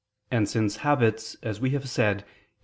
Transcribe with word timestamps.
And 0.31 0.49
since 0.49 0.77
habits, 0.77 1.37
as 1.43 1.61
we 1.61 1.69
have 1.77 1.87
said 1.87 2.25
(Q. 2.25 2.27